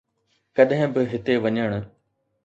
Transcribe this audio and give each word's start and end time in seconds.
ڪڏهن 0.55 0.89
به 0.93 1.01
هتي 1.11 1.35
وڃڻ 1.43 1.71